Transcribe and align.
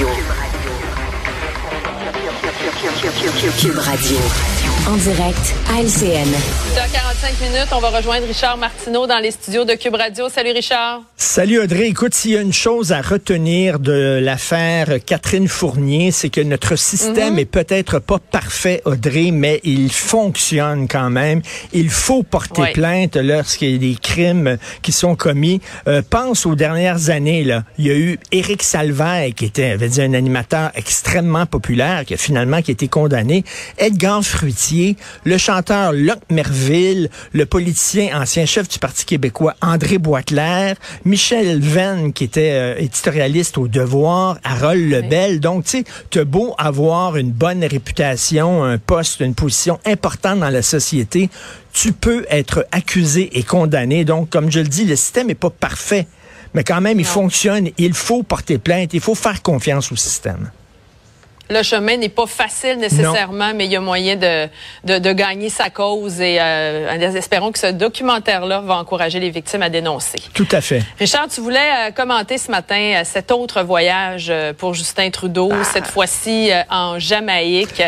Radio. 0.00 0.14
Cube 0.14 0.28
Radio. 0.30 0.49
En 4.88 4.96
direct 4.96 5.54
à 5.70 5.82
LCN. 5.82 6.28
45 6.74 7.40
minutes, 7.42 7.68
on 7.72 7.78
va 7.80 7.90
rejoindre 7.90 8.26
Richard 8.26 8.56
Martineau 8.56 9.06
dans 9.06 9.18
les 9.18 9.30
studios 9.32 9.66
de 9.66 9.74
Cube 9.74 9.94
Radio. 9.96 10.30
Salut 10.30 10.52
Richard. 10.52 11.02
Salut 11.18 11.60
Audrey. 11.60 11.88
Écoute, 11.88 12.14
s'il 12.14 12.30
y 12.30 12.36
a 12.38 12.40
une 12.40 12.54
chose 12.54 12.90
à 12.92 13.02
retenir 13.02 13.78
de 13.80 14.18
l'affaire 14.22 14.88
Catherine 15.04 15.46
Fournier, 15.48 16.10
c'est 16.10 16.30
que 16.30 16.40
notre 16.40 16.76
système 16.76 17.34
Mhm. 17.34 17.38
est 17.40 17.44
peut-être 17.44 17.98
pas 17.98 18.18
parfait, 18.18 18.80
Audrey, 18.86 19.30
mais 19.30 19.60
il 19.64 19.92
fonctionne 19.92 20.88
quand 20.88 21.10
même. 21.10 21.42
Il 21.74 21.90
faut 21.90 22.22
porter 22.22 22.62
Ouais. 22.62 22.72
plainte 22.72 23.16
lorsqu'il 23.16 23.72
y 23.72 23.74
a 23.74 23.78
des 23.78 23.98
crimes 24.00 24.56
qui 24.80 24.92
sont 24.92 25.14
commis. 25.16 25.60
Euh, 25.86 26.00
pense 26.08 26.46
aux 26.46 26.54
dernières 26.54 27.10
années, 27.10 27.44
là. 27.44 27.64
Il 27.78 27.86
y 27.86 27.90
a 27.90 27.94
eu 27.94 28.18
Éric 28.32 28.62
Salvaire, 28.62 29.28
qui 29.36 29.44
était, 29.44 29.72
avait 29.72 29.88
dit, 29.88 30.00
un 30.00 30.14
animateur 30.14 30.70
extrêmement 30.74 31.44
populaire, 31.44 32.04
qui 32.06 32.14
a 32.14 32.16
finalement 32.16 32.62
qui 32.62 32.69
a 32.70 32.72
été 32.72 32.88
condamné. 32.88 33.44
Edgar 33.78 34.22
Fruitier, 34.22 34.96
le 35.24 35.38
chanteur 35.38 35.92
Locke 35.92 36.22
Merville, 36.30 37.10
le 37.32 37.46
politicien 37.46 38.20
ancien 38.20 38.46
chef 38.46 38.68
du 38.68 38.78
Parti 38.78 39.04
québécois 39.04 39.54
André 39.60 39.98
Boisclair, 39.98 40.76
Michel 41.04 41.60
Venn, 41.60 42.12
qui 42.12 42.24
était 42.24 42.52
euh, 42.52 42.74
éditorialiste 42.78 43.58
au 43.58 43.68
Devoir, 43.68 44.38
Harold 44.44 44.90
Lebel. 44.90 45.40
Donc, 45.40 45.64
tu 45.64 45.70
sais, 45.70 45.84
t'as 46.10 46.24
beau 46.24 46.54
avoir 46.58 47.16
une 47.16 47.30
bonne 47.30 47.64
réputation, 47.64 48.64
un 48.64 48.78
poste, 48.78 49.20
une 49.20 49.34
position 49.34 49.78
importante 49.84 50.40
dans 50.40 50.50
la 50.50 50.62
société, 50.62 51.28
tu 51.72 51.92
peux 51.92 52.24
être 52.30 52.66
accusé 52.72 53.38
et 53.38 53.42
condamné. 53.42 54.04
Donc, 54.04 54.30
comme 54.30 54.50
je 54.50 54.60
le 54.60 54.68
dis, 54.68 54.84
le 54.84 54.96
système 54.96 55.28
n'est 55.28 55.34
pas 55.34 55.50
parfait. 55.50 56.06
Mais 56.54 56.64
quand 56.64 56.80
même, 56.80 56.98
il 56.98 57.06
fonctionne. 57.06 57.70
Il 57.78 57.94
faut 57.94 58.22
porter 58.22 58.58
plainte. 58.58 58.92
Il 58.92 59.00
faut 59.00 59.14
faire 59.14 59.42
confiance 59.42 59.92
au 59.92 59.96
système. 59.96 60.50
Le 61.50 61.62
chemin 61.64 61.96
n'est 61.96 62.08
pas 62.08 62.26
facile 62.26 62.78
nécessairement, 62.78 63.52
mais 63.54 63.64
il 63.66 63.72
y 63.72 63.76
a 63.76 63.80
moyen 63.80 64.14
de, 64.14 64.46
de, 64.84 64.98
de 65.00 65.12
gagner 65.12 65.48
sa 65.48 65.68
cause 65.68 66.20
et 66.20 66.38
euh, 66.40 67.12
espérons 67.16 67.50
que 67.50 67.58
ce 67.58 67.66
documentaire-là 67.72 68.60
va 68.60 68.76
encourager 68.76 69.18
les 69.18 69.30
victimes 69.30 69.62
à 69.62 69.68
dénoncer. 69.68 70.20
Tout 70.32 70.46
à 70.52 70.60
fait. 70.60 70.82
Richard, 70.98 71.26
tu 71.28 71.40
voulais 71.40 71.58
euh, 71.58 71.90
commenter 71.90 72.38
ce 72.38 72.52
matin 72.52 72.76
euh, 72.94 73.02
cet 73.04 73.32
autre 73.32 73.62
voyage 73.62 74.28
euh, 74.30 74.52
pour 74.52 74.74
Justin 74.74 75.10
Trudeau, 75.10 75.50
cette 75.64 75.88
fois-ci 75.88 76.52
euh, 76.52 76.62
en 76.70 77.00
Jamaïque, 77.00 77.82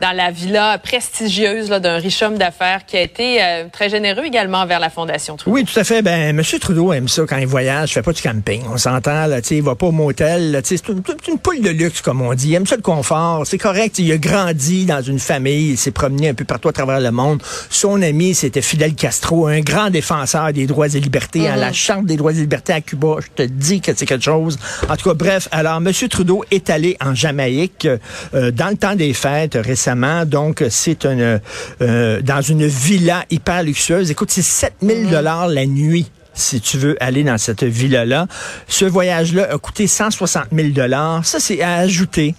dans 0.00 0.12
la 0.12 0.30
villa 0.30 0.78
prestigieuse 0.78 1.68
là, 1.68 1.80
d'un 1.80 1.98
riche 1.98 2.22
homme 2.22 2.38
d'affaires 2.38 2.86
qui 2.86 2.96
a 2.96 3.02
été 3.02 3.42
euh, 3.42 3.64
très 3.70 3.90
généreux 3.90 4.24
également 4.24 4.58
envers 4.58 4.80
la 4.80 4.88
Fondation 4.88 5.36
Trudeau. 5.36 5.54
Oui, 5.54 5.64
tout 5.66 5.78
à 5.78 5.84
fait. 5.84 6.00
Ben, 6.00 6.30
M. 6.38 6.42
Trudeau 6.58 6.92
aime 6.94 7.08
ça 7.08 7.24
quand 7.28 7.36
il 7.36 7.46
voyage. 7.46 7.90
Il 7.90 7.92
fait 7.92 8.02
pas 8.02 8.12
du 8.12 8.22
camping. 8.22 8.62
On 8.72 8.78
s'entend, 8.78 9.26
là, 9.26 9.42
tu 9.42 9.48
sais, 9.48 9.56
il 9.56 9.62
va 9.62 9.74
pas 9.74 9.86
au 9.86 9.92
motel. 9.92 10.52
là, 10.52 10.62
tu 10.62 10.76
sais, 10.76 10.82
C'est 10.86 10.92
une, 10.92 11.02
c'est 11.06 11.30
une 11.30 11.38
poule 11.38 11.60
de 11.60 11.68
luxe, 11.70 12.00
comme 12.00 12.22
on 12.22 12.32
dit. 12.32 12.48
Il 12.48 12.54
aime 12.54 12.66
ça 12.66 12.76
le 12.76 12.80
confort. 12.82 13.01
C'est 13.44 13.58
correct. 13.58 13.98
Il 13.98 14.10
a 14.12 14.18
grandi 14.18 14.86
dans 14.86 15.02
une 15.02 15.18
famille. 15.18 15.70
Il 15.70 15.78
s'est 15.78 15.90
promené 15.90 16.28
un 16.28 16.34
peu 16.34 16.44
partout 16.44 16.68
à 16.68 16.72
travers 16.72 17.00
le 17.00 17.10
monde. 17.10 17.42
Son 17.70 18.00
ami, 18.02 18.34
c'était 18.34 18.62
Fidel 18.62 18.94
Castro, 18.94 19.46
un 19.46 19.60
grand 19.60 19.90
défenseur 19.90 20.52
des 20.52 20.66
droits 20.66 20.88
et 20.88 21.00
libertés. 21.00 21.48
À 21.48 21.56
la 21.56 21.72
Charte 21.72 22.06
des 22.06 22.16
droits 22.16 22.32
et 22.32 22.36
libertés 22.36 22.72
à 22.72 22.80
Cuba, 22.80 23.16
je 23.20 23.44
te 23.44 23.48
dis 23.48 23.80
que 23.80 23.92
c'est 23.94 24.06
quelque 24.06 24.24
chose. 24.24 24.58
En 24.88 24.96
tout 24.96 25.08
cas, 25.08 25.14
bref. 25.14 25.48
Alors, 25.50 25.76
M. 25.76 25.90
Trudeau 26.08 26.44
est 26.50 26.70
allé 26.70 26.96
en 27.04 27.14
Jamaïque 27.14 27.88
euh, 28.34 28.50
dans 28.50 28.68
le 28.68 28.76
temps 28.76 28.94
des 28.94 29.14
fêtes 29.14 29.58
récemment. 29.60 30.24
Donc, 30.24 30.64
c'est 30.70 31.04
une 31.04 31.40
euh, 31.80 32.20
dans 32.22 32.40
une 32.40 32.66
villa 32.66 33.24
hyper 33.30 33.62
luxueuse. 33.62 34.10
Écoute, 34.10 34.30
c'est 34.30 34.42
7000 34.42 35.10
dollars 35.10 35.48
la 35.48 35.66
nuit 35.66 36.10
si 36.34 36.60
tu 36.60 36.78
veux 36.78 36.96
aller 37.02 37.24
dans 37.24 37.38
cette 37.38 37.64
villa-là. 37.64 38.26
Ce 38.68 38.84
voyage-là 38.84 39.52
a 39.52 39.58
coûté 39.58 39.86
160 39.86 40.46
000 40.52 40.68
dollars. 40.68 41.24
Ça, 41.24 41.40
c'est 41.40 41.60
à 41.62 41.76
ajouter 41.76 42.34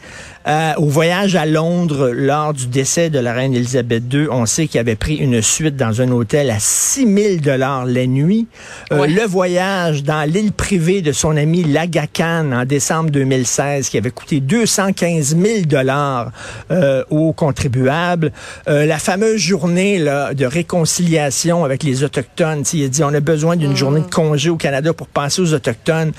euh, 0.47 0.73
au 0.77 0.85
voyage 0.85 1.35
à 1.35 1.45
Londres 1.45 2.11
lors 2.13 2.53
du 2.53 2.67
décès 2.67 3.09
de 3.09 3.19
la 3.19 3.33
reine 3.33 3.53
Elisabeth 3.53 4.03
II. 4.11 4.27
On 4.31 4.45
sait 4.45 4.67
qu'il 4.67 4.79
avait 4.79 4.95
pris 4.95 5.15
une 5.15 5.41
suite 5.41 5.75
dans 5.75 6.01
un 6.01 6.11
hôtel 6.11 6.49
à 6.49 6.57
6 6.59 7.07
000 7.15 7.35
dollars 7.41 7.85
la 7.85 8.05
nuit. 8.07 8.47
Euh. 8.91 9.07
Le 9.07 9.25
voyage 9.25 10.03
dans 10.03 10.29
l'île 10.29 10.51
privée 10.51 11.01
de 11.01 11.11
son 11.11 11.37
ami 11.37 11.63
Laga 11.63 12.07
Khan 12.07 12.51
en 12.51 12.65
décembre 12.65 13.09
2016 13.11 13.89
qui 13.89 13.97
avait 13.97 14.11
coûté 14.11 14.39
215 14.39 15.37
000 15.37 15.65
dollars 15.65 16.31
euh, 16.71 17.03
aux 17.09 17.33
contribuables. 17.33 18.31
Euh, 18.67 18.85
la 18.85 18.99
fameuse 18.99 19.39
journée 19.39 19.97
là, 19.99 20.33
de 20.33 20.45
réconciliation 20.45 21.63
avec 21.63 21.83
les 21.83 22.03
Autochtones. 22.03 22.63
Il 22.73 22.85
a 22.85 22.87
dit 22.87 23.03
on 23.03 23.13
a 23.13 23.19
besoin 23.19 23.55
d'une 23.55 23.75
journée 23.75 24.01
de 24.01 24.09
congé 24.09 24.49
au 24.49 24.57
Canada 24.57 24.93
pour 24.93 25.07
passer 25.07 25.41
aux 25.41 25.53
Autochtones. 25.53 26.11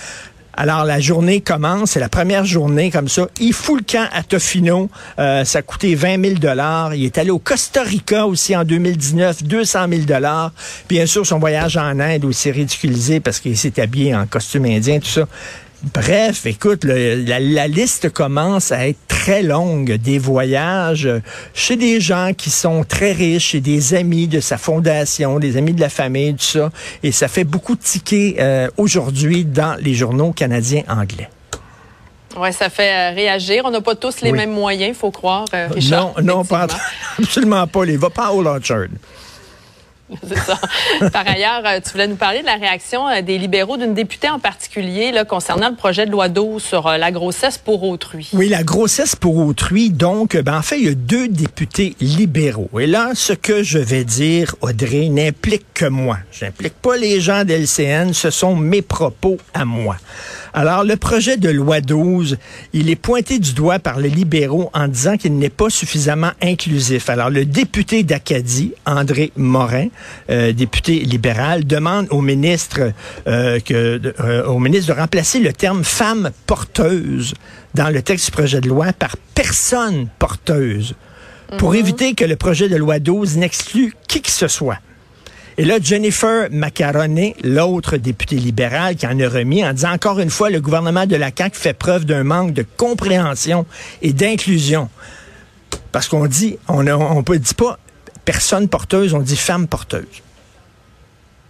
Alors, 0.57 0.85
la 0.85 1.01
journée 1.01 1.41
commence, 1.41 1.93
c'est 1.93 2.01
la 2.01 2.09
première 2.09 2.45
journée 2.45 2.91
comme 2.91 3.09
ça. 3.09 3.27
Il 3.41 3.53
fout 3.53 3.81
le 3.81 3.85
camp 3.85 4.09
à 4.13 4.23
Tofino. 4.23 4.89
Euh, 5.19 5.45
ça 5.45 5.59
a 5.59 5.63
coûté 5.63 5.95
20 5.95 6.23
000 6.25 6.35
dollars. 6.39 6.95
Il 6.95 7.05
est 7.05 7.19
allé 7.19 7.31
au 7.31 7.41
Costa 7.41 7.83
Rica 7.83 8.27
aussi 8.27 8.55
en 8.55 8.65
2019, 8.65 9.43
200 9.43 9.87
000 9.89 10.03
dollars. 10.03 10.53
Bien 10.89 11.07
sûr, 11.07 11.27
son 11.27 11.39
voyage 11.41 11.77
en 11.77 11.99
Inde 11.99 12.25
aussi 12.25 12.53
ridiculisé 12.53 13.19
parce 13.19 13.41
qu'il 13.41 13.57
s'est 13.57 13.81
habillé 13.81 14.15
en 14.15 14.27
costume 14.27 14.67
indien, 14.67 15.01
tout 15.01 15.07
ça. 15.07 15.27
Bref, 15.93 16.47
écoute, 16.47 16.85
la 16.85 17.69
liste 17.69 18.09
commence 18.09 18.73
à 18.73 18.89
être 18.89 19.04
très 19.25 19.43
longue 19.43 19.95
des 19.95 20.19
voyages 20.19 21.09
chez 21.55 21.77
des 21.77 21.99
gens 21.99 22.33
qui 22.37 22.51
sont 22.51 22.85
très 22.85 23.13
riches, 23.13 23.53
chez 23.53 23.61
des 23.63 23.95
amis 23.95 24.29
de 24.29 24.39
sa 24.39 24.59
fondation, 24.59 25.39
des 25.39 25.57
amis 25.57 25.73
de 25.73 25.81
la 25.81 25.89
famille, 25.89 26.35
tout 26.35 26.45
ça. 26.45 26.71
Et 27.03 27.11
ça 27.11 27.27
fait 27.27 27.45
beaucoup 27.45 27.75
tiquer 27.75 28.37
euh, 28.39 28.69
aujourd'hui 28.77 29.47
dans 29.47 29.81
les 29.81 29.95
journaux 29.95 30.33
canadiens 30.33 30.83
anglais. 30.89 31.31
Ouais, 32.37 32.53
ça 32.53 32.69
fait 32.69 32.93
euh, 33.13 33.15
réagir. 33.15 33.63
On 33.65 33.71
n'a 33.71 33.81
pas 33.81 33.95
tous 33.95 34.21
les 34.21 34.31
Oui. 34.31 34.37
mêmes 34.37 34.53
moyens, 34.53 34.91
il 34.95 34.99
faut 34.99 35.11
croire, 35.11 35.47
euh, 35.55 35.69
Richard. 35.73 36.13
non, 36.19 36.37
non, 36.37 36.45
pas, 36.45 36.67
absolument 37.19 37.67
pas. 37.67 37.85
Les 37.87 37.97
va 37.97 38.11
pas 38.11 38.31
au 38.31 38.45
Orchard. 38.45 38.89
Par 41.13 41.27
ailleurs, 41.27 41.63
euh, 41.65 41.81
tu 41.83 41.93
voulais 41.93 42.07
nous 42.07 42.17
parler 42.17 42.41
de 42.41 42.47
la 42.47 42.57
réaction 42.57 43.09
euh, 43.09 43.23
des 43.23 43.39
libéraux, 43.39 43.77
d'une 43.77 43.95
députée 43.95 44.29
en 44.29 44.39
particulier, 44.39 45.13
concernant 45.29 45.71
le 45.71 45.77
projet 45.77 46.05
de 46.05 46.11
loi 46.11 46.29
12 46.29 46.63
sur 46.63 46.87
euh, 46.87 46.99
la 46.99 47.11
grossesse 47.11 47.57
pour 47.57 47.83
autrui. 47.85 48.29
Oui, 48.35 48.49
la 48.49 48.63
grossesse 48.63 49.17
pour 49.17 49.37
autrui. 49.39 49.91
Donc, 49.91 50.37
ben, 50.37 50.59
en 50.59 50.63
fait, 50.63 50.79
il 50.79 50.85
y 50.85 50.89
a 50.89 50.95
deux 50.95 51.29
députés 51.29 51.97
libéraux. 52.01 52.69
Et 52.79 52.87
là, 52.87 53.13
ce 53.15 53.33
que 53.33 53.63
je 53.63 53.79
vais 53.79 54.05
dire, 54.05 54.55
Audrey, 54.61 55.09
n'implique 55.09 55.65
que 55.73 55.87
moi. 55.87 56.19
Je 56.31 56.45
n'implique 56.45 56.75
pas 56.75 56.97
les 56.97 57.21
gens 57.21 57.45
d'LCN. 57.45 58.13
Ce 58.13 58.31
sont 58.31 58.57
mes 58.57 58.83
propos 58.83 59.39
à 59.55 59.65
moi. 59.65 59.97
Alors, 60.57 60.85
le 60.85 60.97
projet 60.97 61.37
de 61.37 61.49
loi 61.49 61.81
12, 61.81 62.37
il 62.75 62.89
est 62.89 62.97
pointé 62.97 63.41
du 63.41 63.55
doigt 63.55 63.81
par 63.81 63.99
les 63.99 64.09
libéraux 64.09 64.71
en 64.73 64.87
disant 64.87 65.17
qu'il 65.17 65.37
n'est 65.37 65.49
pas 65.49 65.69
suffisamment 65.69 66.31
inclusif. 66.41 67.11
Alors, 67.11 67.29
le 67.29 67.45
député 67.45 68.05
d'Acadie, 68.05 68.73
André 68.87 69.33
Morin, 69.37 69.89
euh, 70.31 70.53
député 70.53 71.01
libéral, 71.01 71.65
demande 71.65 72.07
au 72.11 72.21
ministre, 72.21 72.93
euh, 73.27 73.61
que, 73.61 73.99
de- 73.99 74.15
euh, 74.21 74.45
au 74.47 74.59
ministre 74.59 74.95
de 74.95 74.99
remplacer 75.01 75.41
le 75.41 75.53
terme 75.53 75.85
femme 75.85 76.31
porteuse 76.47 77.35
dans 77.75 77.91
le 77.91 78.03
texte 78.03 78.27
du 78.27 78.31
projet 78.33 78.61
de 78.61 78.69
loi 78.69 78.93
par 78.93 79.17
personne 79.35 80.09
porteuse 80.19 80.95
pour 81.59 81.75
éviter 81.75 82.15
que 82.15 82.25
le 82.25 82.37
projet 82.37 82.69
de 82.69 82.77
loi 82.77 82.99
12 82.99 83.37
n'exclue 83.37 83.95
qui 84.09 84.23
que 84.23 84.31
ce 84.31 84.49
soit. 84.49 84.79
Et 85.57 85.65
là, 85.65 85.77
Jennifer 85.81 86.49
Macaroni, 86.51 87.35
l'autre 87.45 87.97
députée 87.97 88.37
libérale, 88.37 88.97
qui 88.97 89.07
en 89.07 89.21
a 89.21 89.29
remis 89.29 89.65
en 89.65 89.73
disant 89.73 89.93
encore 89.93 90.19
une 90.19 90.31
fois, 90.31 90.51
le 90.51 90.61
gouvernement 90.61 91.07
de 91.07 91.15
la 91.15 91.31
CAQ 91.37 91.57
fait 91.57 91.75
preuve 91.75 92.07
d'un 92.07 92.25
manque 92.25 92.53
de 92.55 92.65
compréhension 92.77 93.65
et 94.03 94.13
d'inclusion. 94.13 94.89
Parce 95.93 96.09
qu'on 96.09 96.27
dit, 96.27 96.57
on 96.67 96.83
ne 96.83 96.93
on 96.93 97.23
peut 97.23 97.39
dit 97.39 97.55
pas 97.55 97.79
personne 98.25 98.69
porteuse, 98.69 99.15
on 99.15 99.21
dit 99.21 99.37
femme 99.37 99.67
porteuse. 99.67 100.23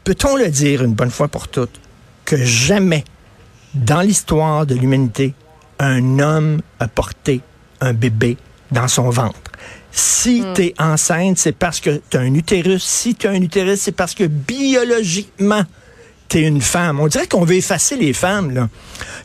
Peut-on 0.04 0.36
le 0.36 0.48
dire 0.48 0.82
une 0.82 0.94
bonne 0.94 1.10
fois 1.10 1.28
pour 1.28 1.48
toutes 1.48 1.80
que 2.24 2.36
jamais 2.36 3.04
dans 3.74 4.00
l'histoire 4.00 4.66
de 4.66 4.74
l'humanité, 4.74 5.34
un 5.78 6.18
homme 6.18 6.60
a 6.78 6.88
porté 6.88 7.40
un 7.80 7.92
bébé 7.92 8.36
dans 8.70 8.88
son 8.88 9.10
ventre? 9.10 9.52
Si 9.90 10.44
tu 10.54 10.62
es 10.62 10.74
enceinte, 10.78 11.38
c'est 11.38 11.52
parce 11.52 11.80
que 11.80 12.00
tu 12.10 12.16
as 12.16 12.20
un 12.20 12.34
utérus. 12.34 12.82
Si 12.82 13.14
tu 13.14 13.28
as 13.28 13.30
un 13.30 13.40
utérus, 13.40 13.80
c'est 13.80 13.92
parce 13.92 14.14
que 14.14 14.24
biologiquement, 14.24 15.62
une 16.42 16.60
femme. 16.60 17.00
On 17.00 17.06
dirait 17.06 17.26
qu'on 17.26 17.44
veut 17.44 17.56
effacer 17.56 17.96
les 17.96 18.12
femmes. 18.12 18.52
là. 18.52 18.68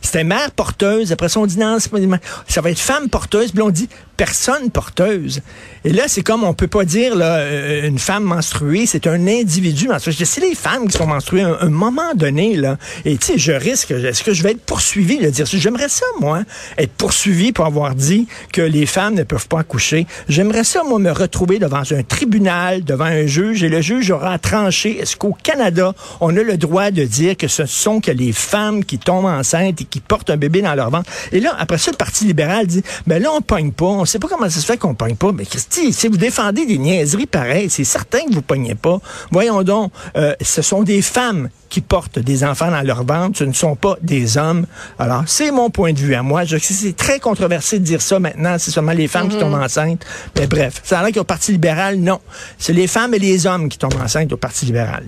C'était 0.02 0.24
mère 0.24 0.50
porteuse. 0.50 1.12
Après 1.12 1.28
ça, 1.28 1.40
on 1.40 1.46
dit 1.46 1.58
non, 1.58 1.78
ça 1.78 2.60
va 2.60 2.70
être 2.70 2.78
femme 2.78 3.08
porteuse. 3.08 3.52
Puis 3.52 3.62
on 3.62 3.70
dit 3.70 3.88
personne 4.16 4.70
porteuse. 4.70 5.40
Et 5.84 5.92
là, 5.92 6.04
c'est 6.06 6.22
comme 6.22 6.44
on 6.44 6.52
peut 6.52 6.68
pas 6.68 6.84
dire 6.84 7.14
euh, 7.16 7.86
une 7.86 7.98
femme 7.98 8.24
menstruée, 8.24 8.84
c'est 8.86 9.06
un 9.06 9.26
individu 9.26 9.88
menstrué. 9.88 10.12
C'est 10.24 10.40
les 10.40 10.54
femmes 10.54 10.88
qui 10.88 10.96
sont 10.96 11.06
menstruées 11.06 11.42
à 11.42 11.58
un, 11.62 11.70
moment 11.70 12.14
donné. 12.14 12.56
Là. 12.56 12.76
Et 13.04 13.16
tu 13.16 13.26
sais, 13.26 13.38
je 13.38 13.52
risque, 13.52 13.90
est-ce 13.90 14.22
que 14.22 14.32
je 14.32 14.42
vais 14.42 14.52
être 14.52 14.64
poursuivi? 14.64 15.18
de 15.18 15.30
dire, 15.30 15.46
j'aimerais 15.46 15.88
ça, 15.88 16.04
moi, 16.20 16.42
être 16.78 16.92
poursuivi 16.92 17.52
pour 17.52 17.66
avoir 17.66 17.94
dit 17.94 18.26
que 18.52 18.62
les 18.62 18.86
femmes 18.86 19.14
ne 19.14 19.22
peuvent 19.22 19.48
pas 19.48 19.60
accoucher. 19.60 20.06
J'aimerais 20.28 20.64
ça, 20.64 20.82
moi, 20.82 20.98
me 20.98 21.10
retrouver 21.10 21.58
devant 21.58 21.82
un 21.90 22.02
tribunal, 22.02 22.84
devant 22.84 23.04
un 23.04 23.26
juge, 23.26 23.62
et 23.62 23.68
le 23.68 23.80
juge 23.80 24.10
aura 24.10 24.38
tranché, 24.38 24.98
est-ce 25.00 25.16
qu'au 25.16 25.36
Canada, 25.42 25.94
on 26.20 26.36
a 26.36 26.42
le 26.42 26.56
droit 26.56 26.70
droit 26.70 26.90
de 27.00 27.06
dire 27.06 27.36
que 27.36 27.48
ce 27.48 27.66
sont 27.66 28.00
que 28.00 28.10
les 28.10 28.32
femmes 28.32 28.84
qui 28.84 28.98
tombent 28.98 29.26
enceintes 29.26 29.80
et 29.80 29.84
qui 29.84 30.00
portent 30.00 30.30
un 30.30 30.36
bébé 30.36 30.60
dans 30.60 30.74
leur 30.74 30.90
ventre. 30.90 31.10
Et 31.32 31.40
là, 31.40 31.54
après 31.58 31.78
ça, 31.78 31.90
le 31.90 31.96
Parti 31.96 32.24
libéral 32.24 32.66
dit, 32.66 32.82
ben 33.06 33.22
là, 33.22 33.30
on 33.32 33.40
pogne 33.40 33.72
pas. 33.72 33.86
On 33.86 34.04
sait 34.04 34.18
pas 34.18 34.28
comment 34.28 34.48
ça 34.50 34.60
se 34.60 34.66
fait 34.66 34.76
qu'on 34.76 34.94
pogne 34.94 35.16
pas. 35.16 35.32
Mais 35.32 35.46
Christy, 35.46 35.92
si 35.92 36.08
vous 36.08 36.16
défendez 36.16 36.66
des 36.66 36.78
niaiseries 36.78 37.26
pareilles, 37.26 37.70
c'est 37.70 37.84
certain 37.84 38.20
que 38.20 38.34
vous 38.34 38.42
pognez 38.42 38.74
pas. 38.74 38.98
Voyons 39.30 39.62
donc, 39.62 39.92
euh, 40.16 40.34
ce 40.40 40.62
sont 40.62 40.82
des 40.82 41.00
femmes 41.00 41.48
qui 41.70 41.80
portent 41.80 42.18
des 42.18 42.44
enfants 42.44 42.70
dans 42.70 42.82
leur 42.82 43.04
ventre, 43.04 43.38
ce 43.38 43.44
ne 43.44 43.52
sont 43.52 43.76
pas 43.76 43.96
des 44.02 44.36
hommes. 44.36 44.66
Alors, 44.98 45.22
c'est 45.26 45.52
mon 45.52 45.70
point 45.70 45.92
de 45.92 45.98
vue 45.98 46.14
à 46.14 46.22
moi. 46.22 46.44
Je 46.44 46.58
sais 46.58 46.74
c'est 46.74 46.96
très 46.96 47.20
controversé 47.20 47.78
de 47.78 47.84
dire 47.84 48.02
ça 48.02 48.18
maintenant, 48.18 48.56
c'est 48.58 48.72
seulement 48.72 48.92
les 48.92 49.06
femmes 49.08 49.28
qui 49.28 49.38
tombent 49.38 49.54
enceintes. 49.54 50.04
Mais 50.36 50.46
bref, 50.46 50.82
ça 50.84 50.98
a 50.98 51.04
l'air 51.04 51.12
qu'au 51.12 51.24
Parti 51.24 51.52
libéral, 51.52 51.96
non. 51.96 52.20
C'est 52.58 52.72
les 52.72 52.88
femmes 52.88 53.14
et 53.14 53.18
les 53.18 53.46
hommes 53.46 53.68
qui 53.68 53.78
tombent 53.78 54.00
enceintes 54.02 54.32
au 54.32 54.36
Parti 54.36 54.66
libéral. 54.66 55.06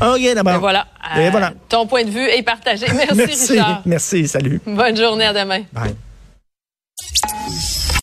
Ah, 0.00 0.12
OK, 0.14 0.34
d'abord. 0.34 0.60
Voilà. 0.60 0.86
Et 1.16 1.26
euh, 1.26 1.30
voilà. 1.30 1.52
Ton 1.68 1.86
point 1.86 2.04
de 2.04 2.10
vue 2.10 2.26
est 2.26 2.42
partagé. 2.42 2.86
Merci, 2.92 3.14
merci, 3.16 3.52
Richard. 3.52 3.82
Merci, 3.84 4.28
salut. 4.28 4.60
Bonne 4.66 4.96
journée, 4.96 5.24
à 5.26 5.32
demain. 5.32 5.62
Bye. 5.72 5.94